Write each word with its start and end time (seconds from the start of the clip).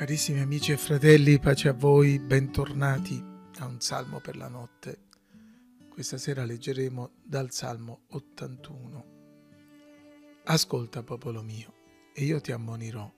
Carissimi 0.00 0.40
amici 0.40 0.72
e 0.72 0.78
fratelli, 0.78 1.38
pace 1.38 1.68
a 1.68 1.74
voi, 1.74 2.18
bentornati 2.18 3.22
a 3.58 3.66
un 3.66 3.82
salmo 3.82 4.18
per 4.18 4.34
la 4.34 4.48
notte. 4.48 5.08
Questa 5.90 6.16
sera 6.16 6.42
leggeremo 6.42 7.16
dal 7.22 7.52
Salmo 7.52 8.04
81. 8.08 9.04
Ascolta, 10.44 11.02
popolo 11.02 11.42
mio, 11.42 11.74
e 12.14 12.24
io 12.24 12.40
ti 12.40 12.50
ammonirò. 12.50 13.12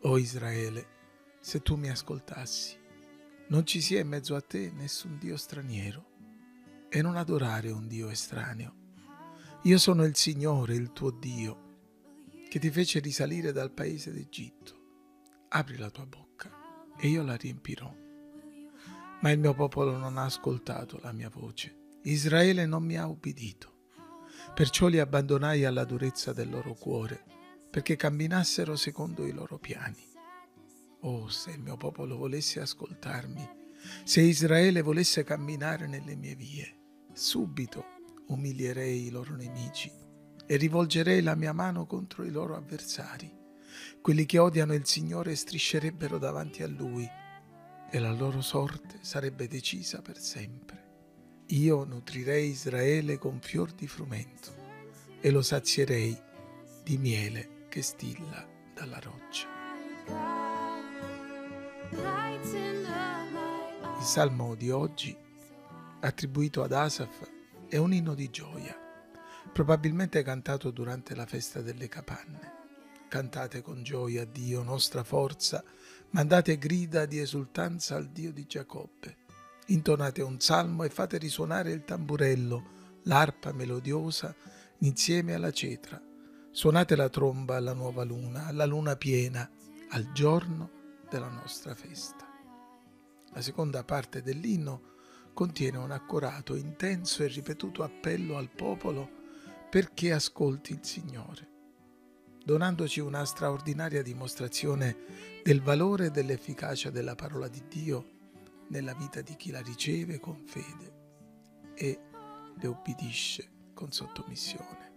O 0.00 0.18
Israele, 0.18 0.86
se 1.38 1.62
tu 1.62 1.76
mi 1.76 1.88
ascoltassi, 1.88 2.76
non 3.46 3.64
ci 3.64 3.80
sia 3.80 4.00
in 4.00 4.08
mezzo 4.08 4.34
a 4.34 4.40
te 4.40 4.72
nessun 4.74 5.18
Dio 5.20 5.36
straniero, 5.36 6.04
e 6.88 7.00
non 7.00 7.14
adorare 7.14 7.70
un 7.70 7.86
Dio 7.86 8.08
estraneo. 8.08 8.74
Io 9.62 9.78
sono 9.78 10.02
il 10.02 10.16
Signore, 10.16 10.74
il 10.74 10.90
tuo 10.90 11.12
Dio, 11.12 11.76
che 12.48 12.58
ti 12.58 12.72
fece 12.72 12.98
risalire 12.98 13.52
dal 13.52 13.70
paese 13.70 14.10
d'Egitto 14.10 14.76
apri 15.56 15.78
la 15.78 15.88
tua 15.88 16.04
bocca 16.04 16.50
e 16.98 17.08
io 17.08 17.22
la 17.22 17.34
riempirò. 17.34 17.90
Ma 19.20 19.30
il 19.30 19.38
mio 19.38 19.54
popolo 19.54 19.96
non 19.96 20.18
ha 20.18 20.24
ascoltato 20.24 20.98
la 21.00 21.12
mia 21.12 21.30
voce, 21.30 22.00
Israele 22.02 22.66
non 22.66 22.84
mi 22.84 22.98
ha 22.98 23.06
ubbidito. 23.06 23.72
Perciò 24.54 24.88
li 24.88 24.98
abbandonai 24.98 25.64
alla 25.64 25.84
durezza 25.84 26.34
del 26.34 26.50
loro 26.50 26.74
cuore, 26.74 27.24
perché 27.70 27.96
camminassero 27.96 28.76
secondo 28.76 29.26
i 29.26 29.32
loro 29.32 29.58
piani. 29.58 30.04
Oh, 31.00 31.28
se 31.30 31.52
il 31.52 31.60
mio 31.60 31.78
popolo 31.78 32.18
volesse 32.18 32.60
ascoltarmi, 32.60 33.48
se 34.04 34.20
Israele 34.20 34.82
volesse 34.82 35.24
camminare 35.24 35.86
nelle 35.86 36.16
mie 36.16 36.34
vie, 36.34 36.76
subito 37.14 37.94
umilierei 38.26 39.06
i 39.06 39.10
loro 39.10 39.34
nemici 39.34 39.90
e 40.44 40.56
rivolgerei 40.56 41.22
la 41.22 41.34
mia 41.34 41.54
mano 41.54 41.86
contro 41.86 42.24
i 42.24 42.30
loro 42.30 42.56
avversari 42.56 43.44
quelli 44.00 44.26
che 44.26 44.38
odiano 44.38 44.74
il 44.74 44.86
Signore 44.86 45.34
striscerebbero 45.34 46.18
davanti 46.18 46.62
a 46.62 46.68
Lui 46.68 47.08
e 47.90 47.98
la 47.98 48.12
loro 48.12 48.40
sorte 48.40 48.98
sarebbe 49.00 49.46
decisa 49.48 50.02
per 50.02 50.18
sempre. 50.18 50.84
Io 51.50 51.84
nutrirei 51.84 52.50
Israele 52.50 53.18
con 53.18 53.40
fior 53.40 53.72
di 53.72 53.86
frumento 53.86 54.54
e 55.20 55.30
lo 55.30 55.42
sazierei 55.42 56.18
di 56.82 56.98
miele 56.98 57.66
che 57.68 57.82
stilla 57.82 58.46
dalla 58.74 58.98
roccia. 59.00 59.46
Il 63.98 64.04
salmo 64.04 64.54
di 64.54 64.70
oggi, 64.70 65.16
attribuito 66.00 66.62
ad 66.62 66.72
Asaf, 66.72 67.28
è 67.68 67.76
un 67.76 67.92
inno 67.92 68.14
di 68.14 68.28
gioia, 68.30 68.76
probabilmente 69.52 70.22
cantato 70.22 70.70
durante 70.70 71.14
la 71.14 71.26
festa 71.26 71.60
delle 71.60 71.88
capanne. 71.88 72.55
Cantate 73.08 73.62
con 73.62 73.84
gioia 73.84 74.22
a 74.22 74.24
Dio, 74.24 74.64
nostra 74.64 75.04
forza, 75.04 75.62
mandate 76.10 76.58
grida 76.58 77.06
di 77.06 77.20
esultanza 77.20 77.94
al 77.94 78.08
Dio 78.08 78.32
di 78.32 78.46
Giacobbe. 78.46 79.18
Intonate 79.66 80.22
un 80.22 80.40
salmo 80.40 80.82
e 80.82 80.90
fate 80.90 81.16
risuonare 81.16 81.70
il 81.70 81.84
tamburello, 81.84 82.98
l'arpa 83.04 83.52
melodiosa 83.52 84.34
insieme 84.78 85.34
alla 85.34 85.52
cetra. 85.52 86.02
Suonate 86.50 86.96
la 86.96 87.08
tromba 87.08 87.54
alla 87.54 87.74
nuova 87.74 88.02
luna, 88.02 88.46
alla 88.46 88.66
luna 88.66 88.96
piena, 88.96 89.48
al 89.90 90.10
giorno 90.10 90.70
della 91.08 91.28
nostra 91.28 91.76
festa. 91.76 92.26
La 93.32 93.40
seconda 93.40 93.84
parte 93.84 94.20
dell'inno 94.20 94.94
contiene 95.32 95.78
un 95.78 95.92
accorato, 95.92 96.56
intenso 96.56 97.22
e 97.22 97.28
ripetuto 97.28 97.84
appello 97.84 98.36
al 98.36 98.50
popolo 98.50 99.08
perché 99.70 100.12
ascolti 100.12 100.72
il 100.72 100.80
Signore 100.82 101.54
donandoci 102.46 103.00
una 103.00 103.24
straordinaria 103.24 104.02
dimostrazione 104.02 105.40
del 105.42 105.60
valore 105.60 106.06
e 106.06 106.10
dell'efficacia 106.12 106.90
della 106.90 107.16
parola 107.16 107.48
di 107.48 107.60
Dio 107.66 108.10
nella 108.68 108.94
vita 108.94 109.20
di 109.20 109.34
chi 109.34 109.50
la 109.50 109.60
riceve 109.60 110.20
con 110.20 110.44
fede 110.46 110.92
e 111.74 111.98
le 112.54 112.66
obbedisce 112.68 113.48
con 113.74 113.90
sottomissione. 113.90 114.92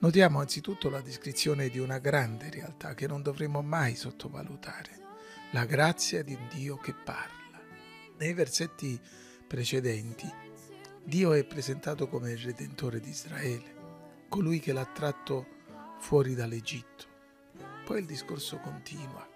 Notiamo 0.00 0.40
anzitutto 0.40 0.90
la 0.90 1.00
descrizione 1.00 1.68
di 1.68 1.78
una 1.78 2.00
grande 2.00 2.50
realtà 2.50 2.94
che 2.94 3.06
non 3.06 3.22
dovremmo 3.22 3.62
mai 3.62 3.94
sottovalutare, 3.94 4.98
la 5.52 5.64
grazia 5.64 6.24
di 6.24 6.36
Dio 6.52 6.78
che 6.78 6.94
parla. 6.94 7.60
Nei 8.18 8.34
versetti 8.34 9.00
precedenti 9.46 10.28
Dio 11.04 11.32
è 11.32 11.44
presentato 11.44 12.08
come 12.08 12.32
il 12.32 12.38
Redentore 12.38 12.98
di 12.98 13.10
Israele, 13.10 14.26
colui 14.28 14.58
che 14.58 14.72
l'ha 14.72 14.84
tratto 14.92 15.60
fuori 16.02 16.34
dall'Egitto. 16.34 17.06
Poi 17.84 18.00
il 18.00 18.06
discorso 18.06 18.58
continua, 18.58 19.26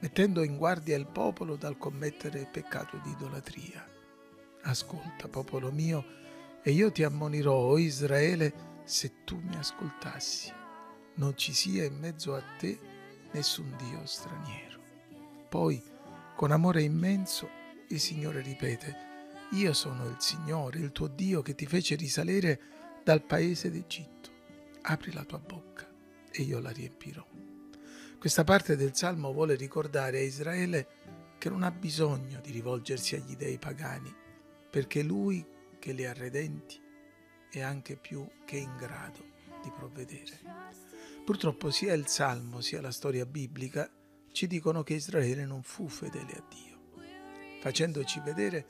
mettendo 0.00 0.42
in 0.42 0.56
guardia 0.56 0.96
il 0.96 1.06
popolo 1.06 1.54
dal 1.54 1.78
commettere 1.78 2.40
il 2.40 2.48
peccato 2.48 2.98
di 3.02 3.10
idolatria. 3.10 3.86
Ascolta, 4.62 5.28
popolo 5.28 5.70
mio, 5.70 6.04
e 6.62 6.72
io 6.72 6.90
ti 6.90 7.04
ammonirò, 7.04 7.54
o 7.54 7.78
Israele, 7.78 8.82
se 8.82 9.22
tu 9.24 9.40
mi 9.40 9.54
ascoltassi. 9.54 10.52
Non 11.14 11.36
ci 11.36 11.54
sia 11.54 11.84
in 11.84 11.96
mezzo 11.96 12.34
a 12.34 12.42
te 12.58 12.78
nessun 13.30 13.72
Dio 13.78 14.04
straniero. 14.04 14.82
Poi, 15.48 15.80
con 16.34 16.50
amore 16.50 16.82
immenso, 16.82 17.48
il 17.90 18.00
Signore 18.00 18.42
ripete, 18.42 18.96
io 19.52 19.72
sono 19.72 20.06
il 20.06 20.16
Signore, 20.18 20.80
il 20.80 20.90
tuo 20.90 21.06
Dio 21.06 21.40
che 21.40 21.54
ti 21.54 21.66
fece 21.66 21.94
risalire 21.94 22.60
dal 23.04 23.22
paese 23.22 23.70
d'Egitto 23.70 24.37
apri 24.82 25.12
la 25.12 25.24
tua 25.24 25.38
bocca 25.38 25.88
e 26.30 26.42
io 26.42 26.60
la 26.60 26.70
riempirò. 26.70 27.26
Questa 28.18 28.44
parte 28.44 28.76
del 28.76 28.96
Salmo 28.96 29.32
vuole 29.32 29.54
ricordare 29.54 30.18
a 30.18 30.22
Israele 30.22 30.88
che 31.38 31.48
non 31.48 31.62
ha 31.62 31.70
bisogno 31.70 32.40
di 32.40 32.50
rivolgersi 32.50 33.14
agli 33.14 33.36
dei 33.36 33.58
pagani, 33.58 34.12
perché 34.70 35.02
lui 35.02 35.46
che 35.78 35.92
li 35.92 36.04
ha 36.04 36.12
redenti 36.12 36.80
è 37.50 37.60
anche 37.60 37.96
più 37.96 38.28
che 38.44 38.56
in 38.56 38.76
grado 38.76 39.36
di 39.62 39.70
provvedere. 39.70 40.40
Purtroppo 41.24 41.70
sia 41.70 41.94
il 41.94 42.08
Salmo 42.08 42.60
sia 42.60 42.80
la 42.80 42.90
storia 42.90 43.24
biblica 43.24 43.90
ci 44.32 44.46
dicono 44.46 44.82
che 44.82 44.94
Israele 44.94 45.44
non 45.44 45.62
fu 45.62 45.88
fedele 45.88 46.32
a 46.32 46.44
Dio, 46.48 47.02
facendoci 47.60 48.20
vedere 48.20 48.66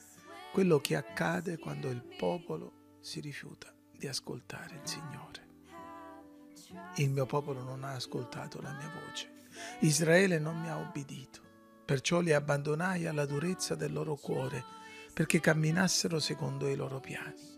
quello 0.53 0.79
che 0.79 0.97
accade 0.97 1.59
quando 1.59 1.89
il 1.89 2.03
popolo 2.19 2.97
si 3.01 3.21
rifiuta 3.21 3.73
di 3.97 4.07
ascoltare 4.07 4.75
il 4.75 4.87
Signore. 4.89 5.48
Il 6.97 7.11
mio 7.11 7.27
popolo 7.27 7.63
non 7.63 7.85
ha 7.85 7.93
ascoltato 7.93 8.61
la 8.61 8.73
mia 8.73 8.91
voce. 9.07 9.47
Israele 9.81 10.39
non 10.39 10.61
mi 10.61 10.69
ha 10.69 10.79
obbedito. 10.79 11.41
Perciò 11.85 12.21
li 12.21 12.33
abbandonai 12.33 13.07
alla 13.07 13.25
durezza 13.25 13.75
del 13.75 13.93
loro 13.93 14.15
cuore, 14.17 14.65
perché 15.15 15.41
camminassero 15.41 16.19
secondo 16.19 16.69
i 16.69 16.77
loro 16.77 17.01
piani. 17.01 17.57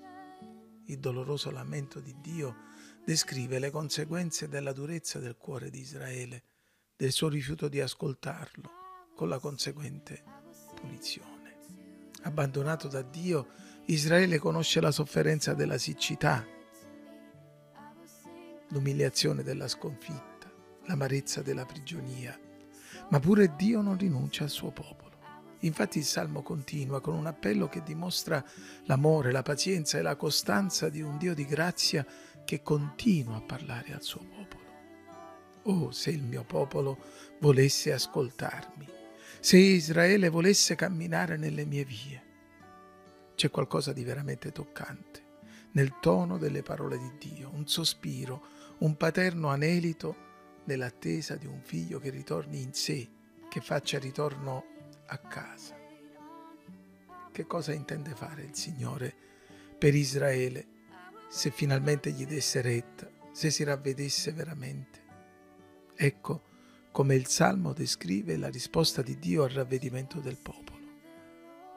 Il 0.86 0.98
doloroso 0.98 1.50
lamento 1.50 2.00
di 2.00 2.14
Dio 2.20 2.68
descrive 3.04 3.58
le 3.58 3.70
conseguenze 3.70 4.48
della 4.48 4.72
durezza 4.72 5.18
del 5.18 5.36
cuore 5.36 5.70
di 5.70 5.80
Israele, 5.80 6.44
del 6.96 7.12
suo 7.12 7.28
rifiuto 7.28 7.68
di 7.68 7.80
ascoltarlo, 7.80 8.70
con 9.16 9.28
la 9.28 9.38
conseguente 9.38 10.22
punizione. 10.74 11.58
Abbandonato 12.22 12.88
da 12.88 13.02
Dio, 13.02 13.48
Israele 13.86 14.38
conosce 14.38 14.80
la 14.80 14.90
sofferenza 14.90 15.54
della 15.54 15.78
siccità, 15.78 16.46
l'umiliazione 18.70 19.42
della 19.42 19.68
sconfitta, 19.68 20.50
l'amarezza 20.86 21.42
della 21.42 21.64
prigionia, 21.64 22.38
ma 23.08 23.20
pure 23.20 23.54
Dio 23.56 23.80
non 23.80 23.96
rinuncia 23.96 24.44
al 24.44 24.50
suo 24.50 24.70
popolo. 24.70 25.08
Infatti 25.60 25.98
il 25.98 26.04
Salmo 26.04 26.42
continua 26.42 27.00
con 27.00 27.14
un 27.14 27.26
appello 27.26 27.68
che 27.68 27.82
dimostra 27.82 28.42
l'amore, 28.84 29.30
la 29.30 29.42
pazienza 29.42 29.98
e 29.98 30.02
la 30.02 30.16
costanza 30.16 30.88
di 30.88 31.02
un 31.02 31.18
Dio 31.18 31.34
di 31.34 31.44
grazia 31.44 32.06
che 32.44 32.62
continua 32.62 33.36
a 33.36 33.42
parlare 33.42 33.92
al 33.92 34.02
suo 34.02 34.24
popolo. 34.24 34.58
Oh, 35.64 35.90
se 35.90 36.10
il 36.10 36.22
mio 36.22 36.44
popolo 36.44 36.98
volesse 37.40 37.92
ascoltarmi, 37.92 38.88
se 39.40 39.58
Israele 39.58 40.30
volesse 40.30 40.74
camminare 40.74 41.36
nelle 41.36 41.66
mie 41.66 41.84
vie. 41.84 42.22
C'è 43.34 43.50
qualcosa 43.50 43.92
di 43.92 44.04
veramente 44.04 44.52
toccante 44.52 45.28
nel 45.72 45.98
tono 46.00 46.38
delle 46.38 46.62
parole 46.62 46.98
di 46.98 47.12
Dio, 47.18 47.50
un 47.54 47.66
sospiro, 47.66 48.42
un 48.80 48.96
paterno 48.96 49.48
anelito 49.48 50.28
nell'attesa 50.64 51.36
di 51.36 51.46
un 51.46 51.60
figlio 51.62 51.98
che 51.98 52.08
ritorni 52.08 52.62
in 52.62 52.72
sé, 52.72 53.08
che 53.48 53.60
faccia 53.60 53.98
ritorno 53.98 54.64
a 55.06 55.18
casa. 55.18 55.76
Che 57.30 57.46
cosa 57.46 57.72
intende 57.72 58.14
fare 58.14 58.42
il 58.42 58.54
Signore 58.54 59.14
per 59.78 59.94
Israele 59.94 60.78
se 61.28 61.50
finalmente 61.50 62.10
gli 62.10 62.26
desse 62.26 62.62
retta, 62.62 63.08
se 63.32 63.50
si 63.50 63.64
ravvedesse 63.64 64.32
veramente? 64.32 64.98
Ecco 65.94 66.48
come 66.90 67.14
il 67.14 67.26
Salmo 67.26 67.72
descrive 67.72 68.36
la 68.36 68.48
risposta 68.48 69.02
di 69.02 69.18
Dio 69.18 69.44
al 69.44 69.50
ravvedimento 69.50 70.20
del 70.20 70.38
popolo. 70.38 70.78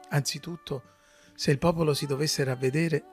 Anzitutto, 0.08 0.82
se 1.34 1.50
il 1.50 1.58
popolo 1.58 1.92
si 1.92 2.06
dovesse 2.06 2.42
ravvedere, 2.44 3.04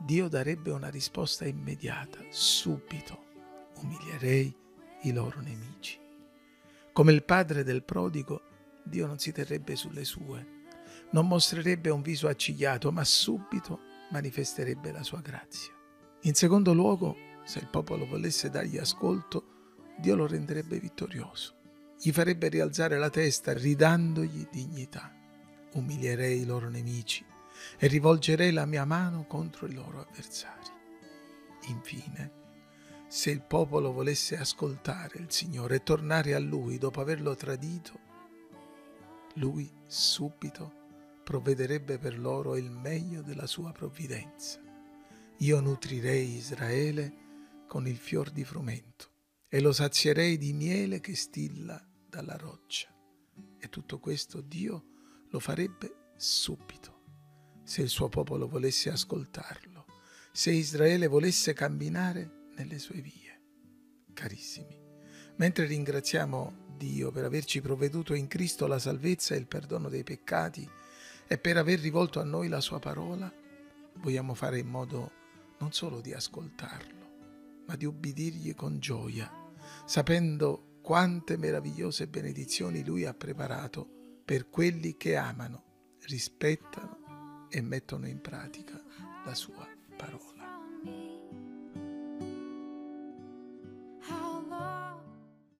Dio 0.00 0.28
darebbe 0.28 0.70
una 0.70 0.88
risposta 0.88 1.46
immediata, 1.46 2.20
subito 2.28 3.27
umilierei 3.82 4.54
i 5.02 5.12
loro 5.12 5.40
nemici. 5.40 5.98
Come 6.92 7.12
il 7.12 7.22
padre 7.22 7.62
del 7.62 7.84
prodigo, 7.84 8.42
Dio 8.82 9.06
non 9.06 9.18
si 9.18 9.32
terrebbe 9.32 9.76
sulle 9.76 10.04
sue, 10.04 10.56
non 11.10 11.26
mostrerebbe 11.26 11.90
un 11.90 12.02
viso 12.02 12.28
accigliato, 12.28 12.90
ma 12.90 13.04
subito 13.04 13.80
manifesterebbe 14.10 14.92
la 14.92 15.02
sua 15.02 15.20
grazia. 15.20 15.72
In 16.22 16.34
secondo 16.34 16.74
luogo, 16.74 17.16
se 17.44 17.60
il 17.60 17.68
popolo 17.68 18.06
volesse 18.06 18.50
dargli 18.50 18.78
ascolto, 18.78 19.56
Dio 19.98 20.14
lo 20.14 20.26
renderebbe 20.26 20.78
vittorioso. 20.78 21.54
Gli 22.00 22.12
farebbe 22.12 22.48
rialzare 22.48 22.98
la 22.98 23.10
testa 23.10 23.52
ridandogli 23.52 24.46
dignità. 24.50 25.12
Umilierei 25.72 26.40
i 26.40 26.44
loro 26.44 26.68
nemici 26.68 27.24
e 27.78 27.86
rivolgerei 27.86 28.52
la 28.52 28.66
mia 28.66 28.84
mano 28.84 29.24
contro 29.26 29.66
i 29.66 29.72
loro 29.72 30.00
avversari. 30.00 30.70
Infine, 31.68 32.37
se 33.08 33.30
il 33.30 33.40
popolo 33.40 33.90
volesse 33.90 34.36
ascoltare 34.36 35.18
il 35.18 35.30
Signore 35.30 35.76
e 35.76 35.82
tornare 35.82 36.34
a 36.34 36.38
Lui 36.38 36.76
dopo 36.76 37.00
averlo 37.00 37.34
tradito, 37.34 37.98
Lui 39.36 39.72
subito 39.86 40.76
provvederebbe 41.24 41.98
per 41.98 42.18
loro 42.18 42.54
il 42.56 42.70
meglio 42.70 43.22
della 43.22 43.46
sua 43.46 43.72
provvidenza. 43.72 44.60
Io 45.38 45.60
nutrirei 45.60 46.36
Israele 46.36 47.26
con 47.66 47.86
il 47.86 47.96
fior 47.96 48.30
di 48.30 48.44
frumento 48.44 49.10
e 49.48 49.60
lo 49.60 49.72
sazierei 49.72 50.36
di 50.36 50.52
miele 50.52 51.00
che 51.00 51.16
stilla 51.16 51.82
dalla 52.06 52.36
roccia. 52.36 52.94
E 53.58 53.68
tutto 53.70 53.98
questo 53.98 54.42
Dio 54.42 54.84
lo 55.30 55.40
farebbe 55.40 56.12
subito, 56.16 57.04
se 57.62 57.80
il 57.80 57.88
suo 57.88 58.08
popolo 58.08 58.48
volesse 58.48 58.90
ascoltarlo, 58.90 59.86
se 60.32 60.50
Israele 60.50 61.06
volesse 61.06 61.52
camminare 61.54 62.37
nelle 62.58 62.78
sue 62.78 63.00
vie. 63.00 63.40
Carissimi, 64.12 64.76
mentre 65.36 65.66
ringraziamo 65.66 66.66
Dio 66.76 67.10
per 67.10 67.24
averci 67.24 67.60
provveduto 67.60 68.14
in 68.14 68.26
Cristo 68.28 68.66
la 68.66 68.78
salvezza 68.78 69.34
e 69.34 69.38
il 69.38 69.46
perdono 69.46 69.88
dei 69.88 70.04
peccati 70.04 70.68
e 71.26 71.38
per 71.38 71.56
aver 71.56 71.80
rivolto 71.80 72.20
a 72.20 72.24
noi 72.24 72.48
la 72.48 72.60
sua 72.60 72.78
parola, 72.78 73.32
vogliamo 73.96 74.34
fare 74.34 74.58
in 74.58 74.68
modo 74.68 75.12
non 75.58 75.72
solo 75.72 76.00
di 76.00 76.12
ascoltarlo, 76.12 77.64
ma 77.66 77.76
di 77.76 77.84
ubbidirgli 77.84 78.54
con 78.54 78.78
gioia, 78.78 79.30
sapendo 79.84 80.78
quante 80.82 81.36
meravigliose 81.36 82.06
benedizioni 82.06 82.84
lui 82.84 83.04
ha 83.04 83.12
preparato 83.12 83.86
per 84.24 84.48
quelli 84.48 84.96
che 84.96 85.16
amano, 85.16 85.96
rispettano 86.06 87.46
e 87.50 87.60
mettono 87.60 88.06
in 88.06 88.20
pratica 88.20 88.80
la 89.24 89.34
sua 89.34 89.66
parola. 89.96 90.37